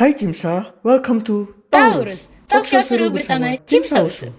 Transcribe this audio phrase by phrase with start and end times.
[0.00, 4.32] Hai Cimsa, welcome to Taurus, talk show seru bersama Cim Sausu.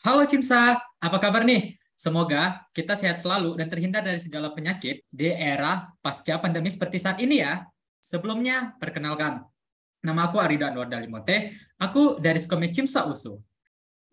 [0.00, 1.76] Halo Cimsa, apa kabar nih?
[1.92, 7.20] Semoga kita sehat selalu dan terhindar dari segala penyakit di era pasca pandemi seperti saat
[7.20, 7.60] ini ya.
[8.00, 9.44] Sebelumnya, perkenalkan.
[10.00, 13.36] Nama aku Arida Anwar Dalimote, aku dari Skomi Cimsa Usu.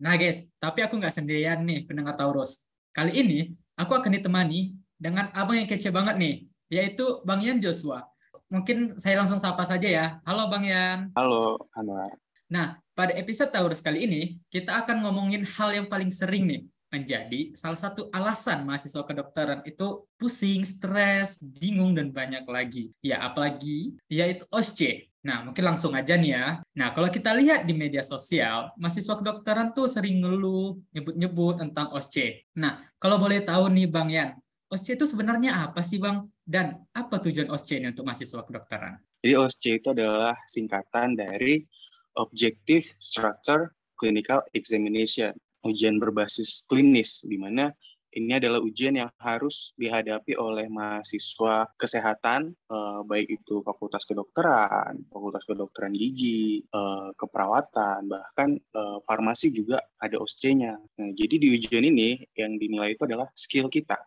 [0.04, 2.68] Nah guys, tapi aku nggak sendirian nih pendengar Taurus.
[2.92, 8.09] Kali ini, aku akan ditemani dengan abang yang kece banget nih, yaitu Bang Yan Joshua
[8.50, 10.06] mungkin saya langsung sapa saja ya.
[10.26, 11.14] Halo Bang Yan.
[11.14, 12.10] Halo Anwar.
[12.50, 17.54] Nah, pada episode Taurus kali ini, kita akan ngomongin hal yang paling sering nih menjadi
[17.54, 22.90] salah satu alasan mahasiswa kedokteran itu pusing, stres, bingung, dan banyak lagi.
[22.98, 25.06] Ya, apalagi yaitu OSCE.
[25.22, 26.58] Nah, mungkin langsung aja nih ya.
[26.74, 32.50] Nah, kalau kita lihat di media sosial, mahasiswa kedokteran tuh sering ngeluh, nyebut-nyebut tentang OSCE.
[32.58, 34.34] Nah, kalau boleh tahu nih Bang Yan,
[34.70, 36.30] OSCE itu sebenarnya apa sih Bang?
[36.46, 39.02] Dan apa tujuan OSCE ini untuk mahasiswa kedokteran?
[39.18, 41.66] Jadi OSCE itu adalah singkatan dari
[42.14, 45.34] Objective Structure Clinical Examination,
[45.66, 47.74] ujian berbasis klinis, di mana
[48.14, 55.42] ini adalah ujian yang harus dihadapi oleh mahasiswa kesehatan, eh, baik itu fakultas kedokteran, fakultas
[55.50, 60.78] kedokteran gigi, eh, keperawatan, bahkan eh, farmasi juga ada OSCE-nya.
[60.78, 63.98] Nah, jadi di ujian ini yang dinilai itu adalah skill kita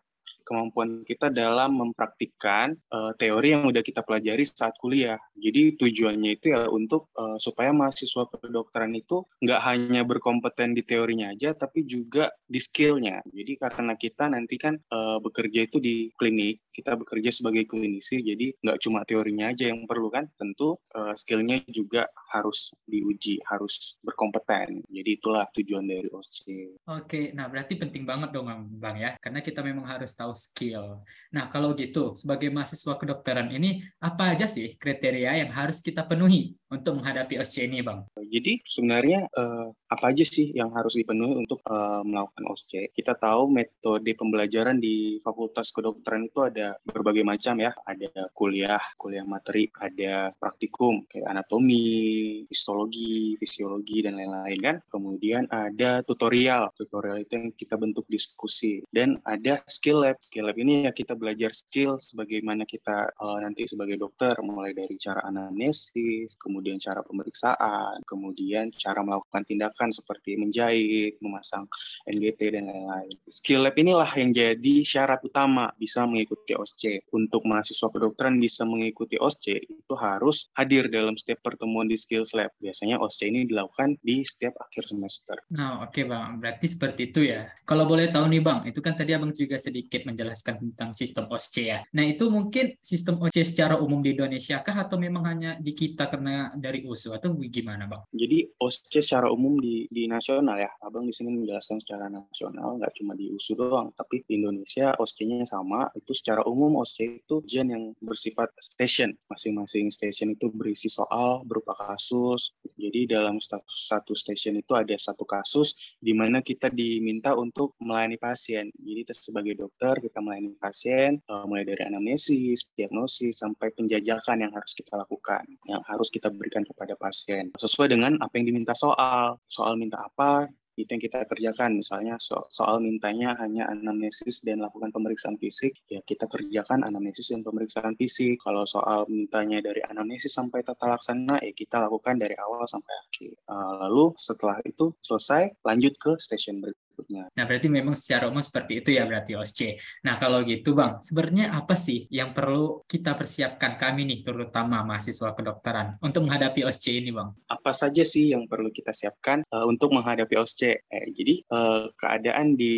[0.46, 5.18] kemampuan kita dalam mempraktikkan uh, teori yang udah kita pelajari saat kuliah.
[5.34, 11.32] Jadi tujuannya itu ya untuk uh, supaya mahasiswa kedokteran itu nggak hanya berkompeten di teorinya
[11.32, 13.20] aja, tapi juga di skillnya.
[13.28, 18.50] Jadi karena kita nanti kan uh, bekerja itu di klinik, kita bekerja sebagai klinisi, jadi
[18.58, 24.82] nggak cuma teorinya aja yang perlu kan, tentu uh, skillnya juga harus diuji, harus berkompeten.
[24.90, 26.82] Jadi itulah tujuan dari OSCE.
[26.90, 28.50] Oke, nah berarti penting banget dong
[28.82, 31.06] Bang ya, karena kita memang harus tahu skill.
[31.30, 36.58] Nah kalau gitu, sebagai mahasiswa kedokteran ini, apa aja sih kriteria yang harus kita penuhi
[36.66, 38.10] untuk menghadapi OSCE ini Bang?
[38.18, 42.90] Jadi sebenarnya uh, apa aja sih yang harus dipenuhi untuk uh, melakukan OSCE?
[42.90, 47.76] Kita tahu metode pembelajaran di Fakultas Kedokteran itu ada berbagai macam ya.
[47.84, 54.76] Ada kuliah, kuliah materi, ada praktikum kayak anatomi, histologi, fisiologi dan lain-lain kan.
[54.88, 56.72] Kemudian ada tutorial.
[56.78, 60.16] Tutorial itu yang kita bentuk diskusi dan ada skill lab.
[60.22, 64.94] Skill lab ini ya kita belajar skill sebagaimana kita uh, nanti sebagai dokter mulai dari
[64.96, 71.66] cara anamnesis, kemudian cara pemeriksaan, kemudian cara melakukan tindakan seperti menjahit, memasang
[72.06, 73.16] NGT dan lain-lain.
[73.28, 77.10] Skill lab inilah yang jadi syarat utama bisa mengikuti OSCE.
[77.12, 82.50] Untuk mahasiswa kedokteran bisa mengikuti OSCE itu harus hadir dalam setiap pertemuan di skills lab.
[82.62, 85.36] Biasanya OSCE ini dilakukan di setiap akhir semester.
[85.52, 86.38] Nah, oke okay, Bang.
[86.38, 87.50] Berarti seperti itu ya.
[87.66, 91.64] Kalau boleh tahu nih Bang, itu kan tadi Abang juga sedikit menjelaskan tentang sistem OSCE
[91.64, 91.78] ya.
[91.92, 96.06] Nah, itu mungkin sistem OSCE secara umum di Indonesia kah atau memang hanya di kita
[96.06, 98.06] karena dari USU atau gimana Bang?
[98.14, 100.70] Jadi OSCE secara umum di di nasional ya.
[100.84, 105.48] Abang di sini menjelaskan secara nasional, nggak cuma di USU doang, tapi di Indonesia OSCE-nya
[105.48, 105.88] sama.
[105.96, 109.12] Itu secara umum OSCE itu ujian yang bersifat station.
[109.28, 112.54] Masing-masing station itu berisi soal berupa kasus.
[112.78, 118.70] Jadi dalam satu station itu ada satu kasus di mana kita diminta untuk melayani pasien.
[118.80, 124.72] Jadi sebagai dokter kita melayani pasien uh, mulai dari anamnesis, diagnosis sampai penjajakan yang harus
[124.72, 128.72] kita lakukan, yang harus kita berikan kepada pasien sesuai dengan apa yang diminta.
[128.74, 131.80] Soal soal minta apa itu yang kita kerjakan.
[131.80, 137.42] Misalnya so soal mintanya hanya anamnesis dan lakukan pemeriksaan fisik ya kita kerjakan anamnesis dan
[137.42, 138.38] pemeriksaan fisik.
[138.42, 143.32] Kalau soal mintanya dari anamnesis sampai tata laksana ya kita lakukan dari awal sampai akhir.
[143.50, 147.26] Uh, lalu setelah itu selesai lanjut ke stasiun berikutnya berikutnya.
[147.34, 149.60] Nah, berarti memang secara umum seperti itu ya berarti OSC.
[150.06, 155.34] Nah, kalau gitu Bang, sebenarnya apa sih yang perlu kita persiapkan kami nih, terutama mahasiswa
[155.34, 157.34] kedokteran, untuk menghadapi OSC ini Bang?
[157.50, 160.62] Apa saja sih yang perlu kita siapkan uh, untuk menghadapi OSC?
[160.86, 162.74] Eh, jadi, uh, keadaan di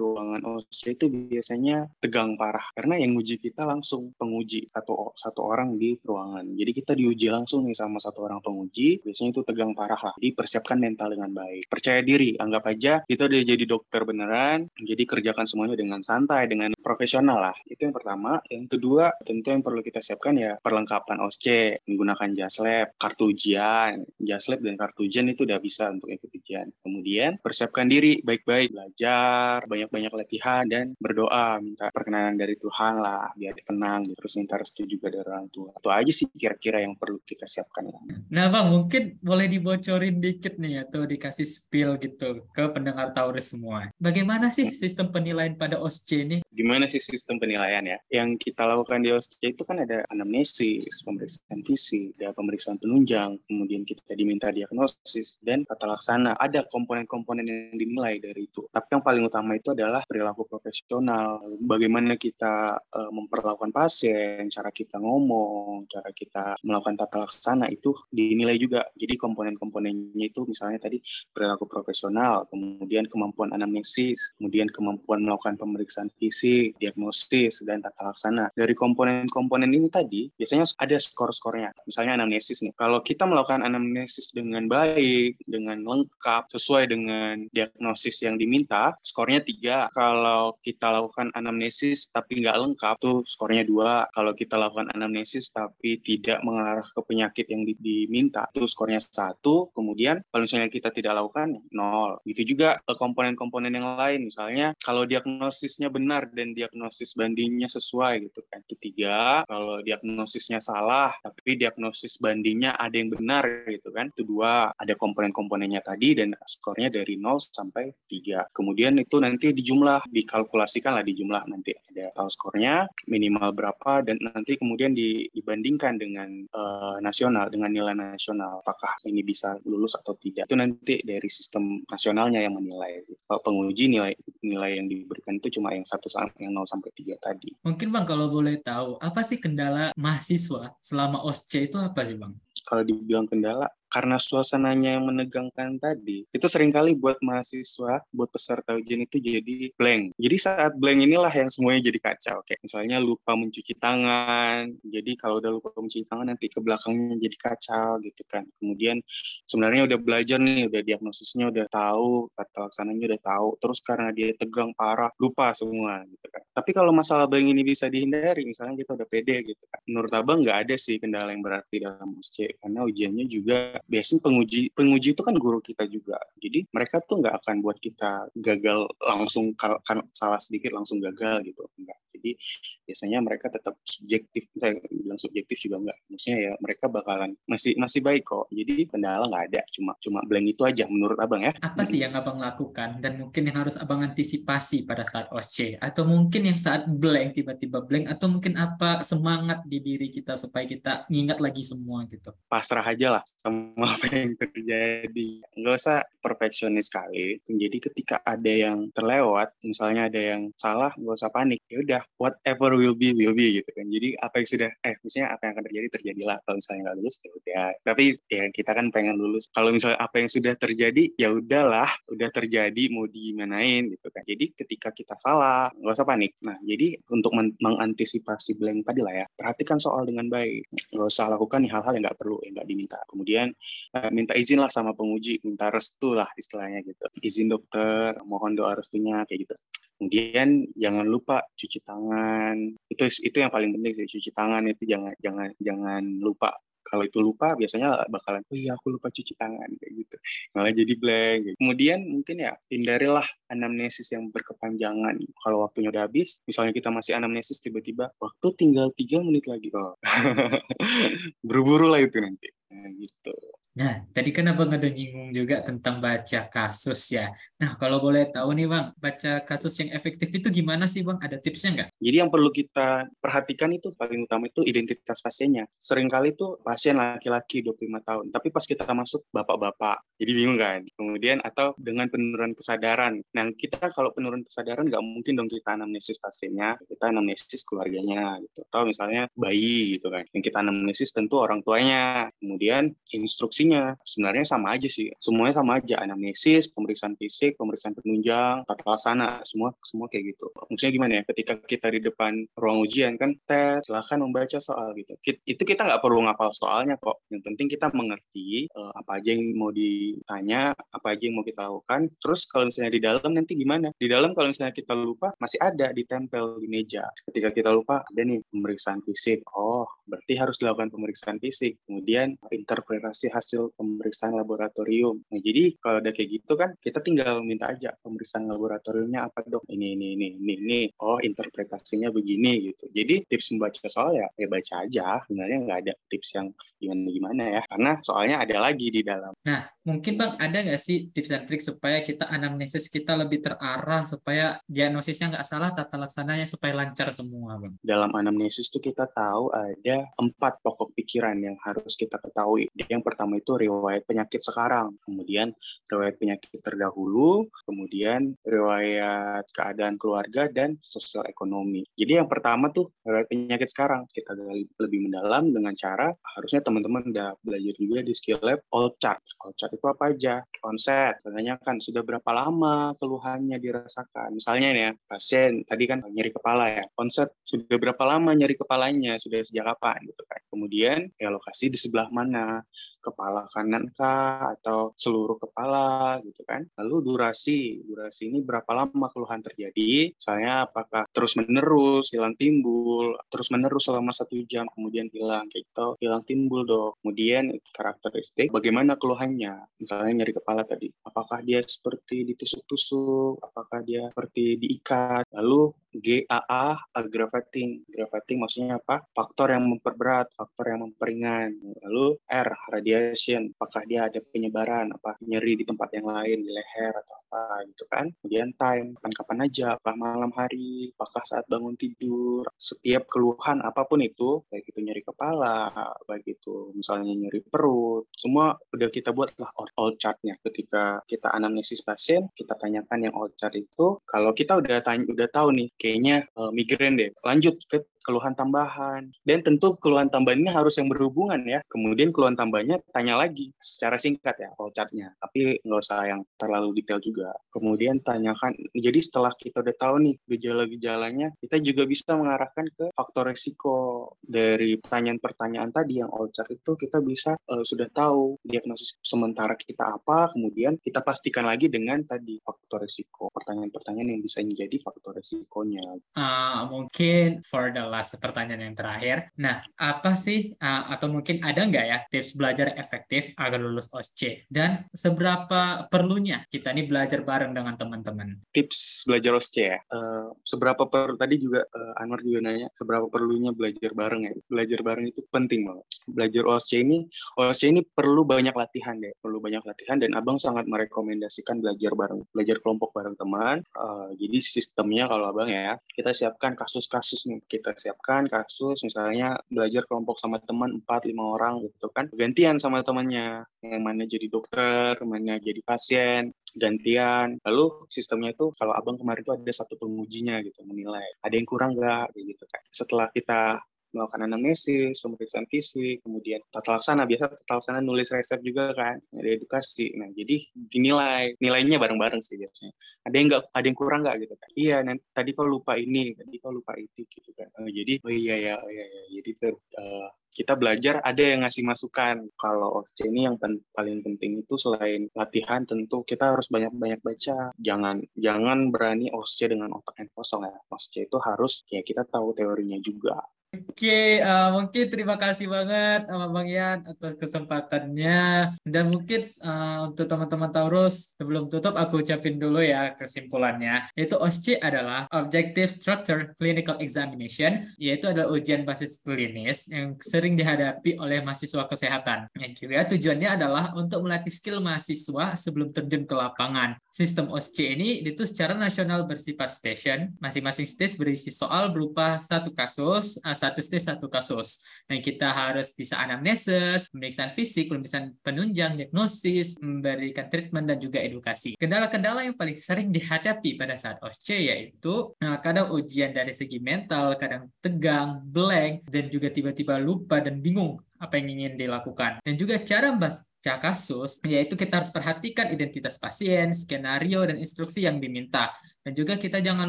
[0.00, 5.76] ruangan OSC itu biasanya tegang parah, karena yang uji kita langsung penguji, satu, satu orang
[5.76, 6.48] di ruangan.
[6.56, 10.14] Jadi kita diuji langsung nih sama satu orang penguji, biasanya itu tegang parah lah.
[10.16, 11.68] Jadi persiapkan mental dengan baik.
[11.68, 16.70] Percaya diri, anggap aja kita udah jadi dokter beneran, jadi kerjakan semuanya dengan santai, dengan
[16.78, 17.56] profesional lah.
[17.66, 18.38] Itu yang pertama.
[18.46, 24.06] Yang kedua, tentu yang perlu kita siapkan ya perlengkapan OSCE, menggunakan jas lab, kartu ujian.
[24.22, 26.70] Jas lab dan kartu ujian itu udah bisa untuk ikut ujian.
[26.84, 33.56] Kemudian, persiapkan diri baik-baik, belajar, banyak-banyak latihan, dan berdoa, minta perkenanan dari Tuhan lah, biar
[33.64, 35.72] tenang, terus minta restu juga dari orang tua.
[35.72, 37.88] Itu aja sih kira-kira yang perlu kita siapkan.
[38.28, 43.88] Nah Bang, mungkin boleh dibocorin dikit nih atau dikasih spill gitu ke pendengar Taurus semua.
[43.96, 46.38] Bagaimana sih sistem penilaian pada OSCE ini?
[46.50, 47.98] Gimana sih sistem penilaian ya?
[48.10, 53.86] Yang kita lakukan di OSCE itu kan ada anamnesis, pemeriksaan fisik, ada pemeriksaan penunjang, kemudian
[53.86, 56.34] kita diminta diagnosis dan tata laksana.
[56.38, 58.66] Ada komponen-komponen yang dinilai dari itu.
[58.70, 61.38] Tapi yang paling utama itu adalah perilaku profesional.
[61.62, 68.58] Bagaimana kita uh, memperlakukan pasien, cara kita ngomong, cara kita melakukan tata laksana itu dinilai
[68.58, 68.82] juga.
[68.98, 70.98] Jadi komponen-komponennya itu misalnya tadi
[71.30, 78.48] perilaku profesional, kemudian kemampuan anamnesis, kemudian kemampuan melakukan pemeriksaan fisik, diagnosis, dan tata laksana.
[78.56, 81.76] Dari komponen-komponen ini tadi, biasanya ada skor-skornya.
[81.84, 82.72] Misalnya anamnesis nih.
[82.80, 89.92] Kalau kita melakukan anamnesis dengan baik, dengan lengkap, sesuai dengan diagnosis yang diminta, skornya tiga.
[89.92, 94.08] Kalau kita lakukan anamnesis tapi nggak lengkap, tuh skornya dua.
[94.16, 99.68] Kalau kita lakukan anamnesis tapi tidak mengarah ke penyakit yang diminta, tuh skornya satu.
[99.76, 102.16] Kemudian kalau misalnya kita tidak lakukan, nol.
[102.24, 104.30] Gitu juga komponen-komponen yang lain.
[104.30, 108.62] Misalnya kalau diagnosisnya benar dan diagnosis bandingnya sesuai gitu kan.
[108.66, 114.10] Ketiga, kalau diagnosisnya salah tapi diagnosis bandingnya ada yang benar gitu kan.
[114.14, 118.50] Itu dua, ada komponen-komponennya tadi dan skornya dari 0 sampai 3.
[118.54, 124.56] Kemudian itu nanti dijumlah, dikalkulasikan lah dijumlah nanti ada tahu skornya minimal berapa dan nanti
[124.56, 130.46] kemudian dibandingkan dengan uh, nasional dengan nilai nasional apakah ini bisa lulus atau tidak.
[130.50, 133.02] Itu nanti dari sistem nasionalnya yang menilai.
[133.26, 136.08] Kalau penguji nilai nilai yang diberikan itu cuma yang satu
[136.40, 137.50] yang 0 sampai 3 tadi.
[137.64, 142.36] Mungkin Bang kalau boleh tahu, apa sih kendala mahasiswa selama OSCE itu apa sih Bang?
[142.68, 148.78] Kalau dibilang kendala, karena suasananya yang menegangkan tadi, itu sering kali buat mahasiswa, buat peserta
[148.78, 150.14] ujian itu jadi blank.
[150.16, 152.38] Jadi saat blank inilah yang semuanya jadi kacau.
[152.46, 157.36] Kayak misalnya lupa mencuci tangan, jadi kalau udah lupa mencuci tangan nanti ke belakangnya jadi
[157.36, 158.46] kacau gitu kan.
[158.62, 159.02] Kemudian
[159.50, 164.30] sebenarnya udah belajar nih, udah diagnosisnya udah tahu, kata laksananya udah tahu, terus karena dia
[164.38, 166.42] tegang parah, lupa semua gitu kan.
[166.54, 169.82] Tapi kalau masalah blank ini bisa dihindari, misalnya kita udah pede gitu kan.
[169.90, 174.72] Menurut abang nggak ada sih kendala yang berarti dalam USC, karena ujiannya juga biasanya penguji
[174.74, 176.18] penguji itu kan guru kita juga.
[176.42, 179.80] Jadi mereka tuh nggak akan buat kita gagal langsung kalau
[180.12, 182.36] salah sedikit langsung gagal gitu enggak jadi
[182.84, 188.00] biasanya mereka tetap subjektif saya bilang subjektif juga enggak maksudnya ya mereka bakalan masih masih
[188.04, 188.46] baik kok.
[188.52, 189.60] Jadi kendala nggak ada.
[189.72, 191.56] Cuma cuma blank itu aja menurut abang ya.
[191.58, 196.04] Apa sih yang abang lakukan dan mungkin yang harus abang antisipasi pada saat OSCE atau
[196.04, 198.12] mungkin yang saat blank tiba-tiba blank?
[198.12, 202.36] Atau mungkin apa semangat di diri kita supaya kita ngingat lagi semua gitu?
[202.46, 205.30] Pasrah aja lah sama apa yang terjadi.
[205.56, 207.40] Nggak usah perfeksionis sekali.
[207.46, 211.62] Jadi ketika ada yang terlewat misalnya ada yang salah nggak usah panik.
[211.70, 213.88] Ya udah whatever will be will be gitu kan.
[213.88, 216.36] Jadi apa yang sudah eh misalnya apa yang akan terjadi terjadilah.
[216.44, 217.16] Kalau misalnya nggak lulus
[217.48, 219.48] ya tapi ya kita kan pengen lulus.
[219.56, 221.88] Kalau misalnya apa yang sudah terjadi ya udahlah.
[222.12, 224.22] Udah terjadi mau digimanain gitu kan.
[224.28, 226.36] Jadi ketika kita salah nggak usah panik.
[226.44, 229.26] Nah jadi untuk men mengantisipasi blank tadi lah ya.
[229.32, 230.68] Perhatikan soal dengan baik.
[230.92, 233.00] Nggak usah lakukan hal-hal yang nggak perlu yang nggak diminta.
[233.08, 233.48] Kemudian
[233.96, 235.40] uh, minta izin lah sama penguji.
[235.40, 237.08] Minta restu lah istilahnya gitu.
[237.24, 239.56] Izin dokter mohon doa restunya kayak gitu
[240.00, 242.56] kemudian jangan lupa cuci tangan.
[242.88, 244.88] Itu itu yang paling penting sih cuci tangan itu.
[244.88, 246.56] Jangan jangan jangan lupa.
[246.80, 250.16] Kalau itu lupa biasanya bakalan oh iya aku lupa cuci tangan kayak gitu.
[250.56, 251.38] Malah jadi blank.
[251.44, 251.56] Gitu.
[251.60, 255.20] kemudian mungkin ya hindarilah anamnesis yang berkepanjangan.
[255.44, 260.00] Kalau waktunya udah habis misalnya kita masih anamnesis tiba-tiba waktu tinggal tiga menit lagi oh
[261.46, 262.48] buru-buru lah itu nanti.
[262.72, 267.30] Nah, gitu Nah, tadi kan Abang ada nyinggung juga tentang baca kasus ya.
[267.62, 271.22] Nah, kalau boleh tahu nih Bang, baca kasus yang efektif itu gimana sih Bang?
[271.22, 271.88] Ada tipsnya nggak?
[272.02, 275.70] Jadi yang perlu kita perhatikan itu paling utama itu identitas pasiennya.
[275.78, 280.82] Seringkali tuh pasien laki-laki 25 tahun, tapi pas kita masuk bapak-bapak, jadi bingung kan?
[280.98, 283.22] Kemudian atau dengan penurunan kesadaran.
[283.38, 288.66] Nah, kita kalau penurunan kesadaran nggak mungkin dong kita anamnesis pasiennya, kita anamnesis keluarganya gitu.
[288.66, 290.26] Atau misalnya bayi gitu kan.
[290.34, 292.34] Yang kita anamnesis tentu orang tuanya.
[292.42, 293.92] Kemudian instruksi fungsinya.
[294.08, 295.12] Sebenarnya sama aja sih.
[295.20, 296.00] Semuanya sama aja.
[296.00, 300.48] Anamnesis pemeriksaan fisik pemeriksaan penunjang tata laksana semua semua kayak gitu.
[300.72, 301.22] Maksudnya gimana ya?
[301.28, 305.12] Ketika kita di depan ruang ujian kan tes silahkan membaca soal gitu.
[305.44, 307.20] Itu kita nggak perlu ngapal soalnya kok.
[307.28, 311.68] Yang penting kita mengerti uh, apa aja yang mau ditanya apa aja yang mau kita
[311.68, 312.08] lakukan.
[312.16, 313.92] Terus kalau misalnya di dalam nanti gimana?
[314.00, 317.04] Di dalam kalau misalnya kita lupa masih ada ditempel di meja.
[317.28, 319.44] Ketika kita lupa ada nih pemeriksaan fisik.
[319.52, 321.76] Oh berarti harus dilakukan pemeriksaan fisik.
[321.84, 325.26] Kemudian interpretasi hasil hasil pemeriksaan laboratorium.
[325.26, 329.66] Nah, jadi kalau udah kayak gitu kan, kita tinggal minta aja pemeriksaan laboratoriumnya apa dok?
[329.66, 330.80] Ini, ini, ini, ini, ini.
[331.02, 332.86] Oh, interpretasinya begini gitu.
[332.94, 335.18] Jadi tips membaca soal ya, ya baca aja.
[335.26, 336.46] Sebenarnya nggak ada tips yang
[336.78, 337.62] gimana-gimana ya.
[337.66, 339.34] Karena soalnya ada lagi di dalam.
[339.42, 344.06] Nah, mungkin Bang ada nggak sih tips dan trik supaya kita anamnesis kita lebih terarah,
[344.06, 347.74] supaya diagnosisnya nggak salah, tata laksananya supaya lancar semua Bang?
[347.82, 352.70] Dalam anamnesis itu kita tahu ada empat pokok pikiran yang harus kita ketahui.
[352.86, 355.56] Yang pertama itu riwayat penyakit sekarang, kemudian
[355.88, 361.82] riwayat penyakit terdahulu, kemudian riwayat keadaan keluarga dan sosial ekonomi.
[361.96, 367.08] Jadi yang pertama tuh riwayat penyakit sekarang kita gali lebih mendalam dengan cara harusnya teman-teman
[367.10, 369.24] udah belajar juga di skill lab all chart.
[369.40, 370.44] All chart itu apa aja?
[370.60, 371.18] Konsep,
[371.64, 374.36] kan sudah berapa lama keluhannya dirasakan.
[374.36, 376.84] Misalnya nih ya, pasien tadi kan nyeri kepala ya.
[376.92, 380.40] Konsep sudah berapa lama nyeri kepalanya, sudah sejak kapan gitu kan.
[380.50, 382.60] Kemudian ya lokasi di sebelah mana,
[383.00, 386.64] kepala kanan kah atau seluruh kepala gitu kan.
[386.78, 390.12] Lalu durasi, durasi ini berapa lama keluhan terjadi?
[390.14, 395.88] Misalnya apakah terus menerus hilang timbul, terus menerus selama satu jam kemudian hilang kayak gitu,
[396.04, 396.92] hilang timbul dong.
[397.02, 399.66] Kemudian karakteristik bagaimana keluhannya?
[399.80, 405.24] Misalnya nyeri kepala tadi, apakah dia seperti ditusuk-tusuk, apakah dia seperti diikat?
[405.32, 407.82] Lalu GAA aggravating.
[407.90, 409.02] Aggravating maksudnya apa?
[409.14, 411.54] Faktor yang memperberat, faktor yang memperingan.
[411.86, 413.50] Lalu R radiation.
[413.58, 417.84] Apakah dia ada penyebaran, apa nyeri di tempat yang lain, di leher atau apa gitu
[417.86, 418.06] kan.
[418.22, 422.46] Kemudian time, kapan-kapan aja, apakah malam hari, apakah saat bangun tidur.
[422.58, 425.70] Setiap keluhan apa pun itu, baik itu nyeri kepala,
[426.10, 430.34] baik itu misalnya nyeri perut, semua udah kita buat lah all chartnya.
[430.42, 435.28] Ketika kita anamnesis pasien, kita tanyakan yang all chart itu, kalau kita udah tanya, udah
[435.30, 437.10] tahu nih kayaknya uh, migrain deh.
[437.24, 439.12] Lanjut ke keluhan tambahan.
[439.22, 441.60] Dan tentu keluhan tambahan ini harus yang berhubungan ya.
[441.68, 445.12] Kemudian keluhan tambahnya tanya lagi secara singkat ya, all chartnya.
[445.20, 447.30] Tapi nggak usah yang terlalu detail juga.
[447.52, 453.30] Kemudian tanyakan, jadi setelah kita udah tahu nih gejala-gejalanya, kita juga bisa mengarahkan ke faktor
[453.30, 453.78] resiko.
[454.20, 460.00] Dari pertanyaan-pertanyaan tadi yang all chart itu kita bisa uh, sudah tahu diagnosis sementara kita
[460.00, 463.28] apa, kemudian kita pastikan lagi dengan tadi faktor resiko.
[463.34, 465.84] Pertanyaan-pertanyaan yang bisa menjadi faktor resikonya.
[466.16, 467.84] Uh, mungkin for the
[468.20, 469.28] pertanyaan yang terakhir.
[469.36, 474.48] Nah, apa sih uh, atau mungkin ada nggak ya tips belajar efektif agar lulus OSCE
[474.48, 478.40] dan seberapa perlunya kita nih belajar bareng dengan teman-teman?
[478.54, 479.78] Tips belajar OSCE ya.
[479.90, 484.34] Uh, seberapa per tadi juga uh, Anwar juga nanya seberapa perlunya belajar bareng ya.
[484.48, 485.86] Belajar bareng itu penting banget.
[486.08, 486.98] Belajar OSCE ini
[487.36, 492.20] OSCE ini perlu banyak latihan deh, perlu banyak latihan dan Abang sangat merekomendasikan belajar bareng,
[492.32, 493.62] belajar kelompok bareng teman.
[493.74, 499.88] Uh, jadi sistemnya kalau Abang ya, kita siapkan kasus-kasus nih, kita siapkan kasus misalnya belajar
[499.88, 502.12] kelompok sama teman 4 5 orang gitu kan.
[502.12, 507.38] Gantian sama temannya yang mana jadi dokter mana jadi pasien gantian.
[507.46, 511.78] Lalu sistemnya itu kalau abang kemarin itu ada satu pengujinya gitu menilai ada yang kurang
[511.78, 512.12] nggak?
[512.12, 512.62] Gitu kan.
[512.68, 517.04] Setelah kita melakukan anamnesis, pemeriksaan fisik, kemudian tata laksana.
[517.06, 519.94] Biasa tata laksana nulis resep juga kan, ada edukasi.
[519.98, 522.72] Nah, jadi dinilai, nilainya bareng-bareng sih biasanya.
[523.06, 524.50] Ada yang nggak, ada yang kurang nggak gitu kan?
[524.54, 527.48] Iya, nanti, tadi kau lupa ini, tadi kau lupa itu gitu kan.
[527.58, 529.02] Oh, jadi, oh iya ya, oh iya ya.
[529.20, 532.30] Jadi ter, uh, kita belajar ada yang ngasih masukan.
[532.38, 537.50] Kalau OSCE ini yang pen paling penting itu selain latihan tentu kita harus banyak-banyak baca.
[537.58, 540.58] Jangan jangan berani OSCE dengan otak yang kosong ya.
[540.70, 543.18] OSCE itu harus ya kita tahu teorinya juga.
[543.50, 548.54] Oke, uh, mungkin terima kasih banget sama Bang Yan atas kesempatannya.
[548.62, 553.90] Dan mungkin uh, untuk teman-teman Taurus, sebelum tutup aku ucapin dulu ya kesimpulannya.
[553.98, 560.94] Yaitu OSCE adalah Objective Structure Clinical Examination, yaitu adalah ujian basis klinis yang sering dihadapi
[561.02, 562.30] oleh mahasiswa kesehatan.
[562.38, 566.78] Yang juga tujuannya adalah untuk melatih skill mahasiswa sebelum terjun ke lapangan.
[566.86, 570.14] Sistem OSCE ini itu secara nasional bersifat station.
[570.22, 574.60] Masing-masing stage berisi soal berupa satu kasus, satu stage satu kasus.
[574.84, 581.56] Dan kita harus bisa anamnesis, pemeriksaan fisik, pemeriksaan penunjang, diagnosis, memberikan treatment dan juga edukasi.
[581.56, 587.16] Kendala-kendala yang paling sering dihadapi pada saat OSCE yaitu nah, kadang ujian dari segi mental,
[587.16, 592.20] kadang tegang, blank, dan juga tiba-tiba lupa dan bingung apa yang ingin dilakukan.
[592.20, 597.96] Dan juga cara membaca kasus, yaitu kita harus perhatikan identitas pasien, skenario, dan instruksi yang
[597.96, 598.52] diminta.
[598.80, 599.68] Dan juga kita jangan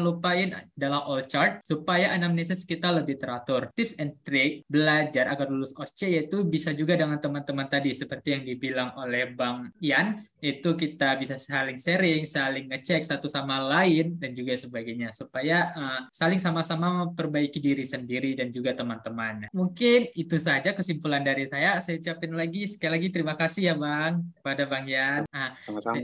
[0.00, 3.72] lupain dalam all chart supaya anamnesis kita lebih teratur.
[3.72, 8.44] Tips and trick belajar agar lulus OSCE yaitu bisa juga dengan teman-teman tadi seperti yang
[8.44, 14.32] dibilang oleh Bang Ian, itu kita bisa saling sharing, saling ngecek satu sama lain dan
[14.32, 19.48] juga sebagainya supaya uh, saling sama-sama memperbaiki diri sendiri dan juga teman-teman.
[19.52, 21.78] Mungkin itu saja kesimpulan sekian dari saya.
[21.78, 25.22] Saya ucapin lagi sekali lagi terima kasih ya Bang pada Bang Yan.
[25.30, 26.02] Nah, Sama-sama.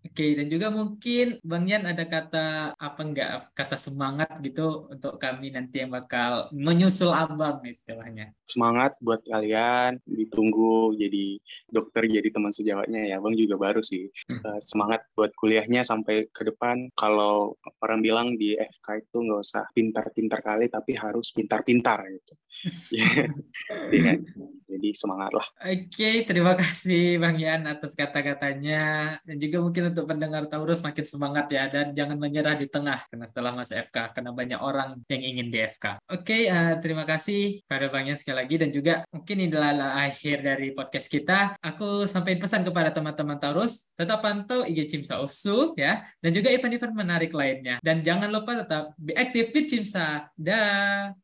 [0.00, 5.52] Oke, dan juga mungkin Bang Yan ada kata apa enggak kata semangat gitu untuk kami
[5.52, 8.32] nanti yang bakal menyusul Abang istilahnya.
[8.48, 13.20] Semangat buat kalian, ditunggu jadi dokter, jadi teman sejawatnya ya.
[13.20, 14.08] Bang juga baru sih.
[14.32, 16.88] Eh, semangat buat kuliahnya sampai ke depan.
[16.96, 22.34] Kalau orang bilang di FK itu nggak usah pintar-pintar kali, tapi harus pintar-pintar gitu.
[23.94, 24.18] Iya.
[24.64, 25.46] Jadi semangat lah.
[25.64, 31.46] Oke, terima kasih Bang Yan atas kata-katanya dan juga mungkin untuk pendengar Taurus makin semangat
[31.52, 35.46] ya dan jangan menyerah di tengah karena setelah masuk FK karena banyak orang yang ingin
[35.48, 35.98] di FK.
[36.10, 40.36] Oke, eh, terima kasih pada Bang Yan sekali lagi dan juga mungkin ini adalah akhir
[40.42, 41.56] dari podcast kita.
[41.60, 46.94] Aku sampaikan pesan kepada teman-teman Taurus, tetap pantau IG Cimsa USU ya dan juga event-event
[46.94, 50.28] menarik lainnya dan jangan lupa tetap be aktif with Cimsa.
[50.36, 51.23] Dah.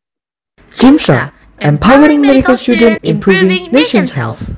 [0.70, 4.54] CIMSA, empowering medical students, improving nation's health.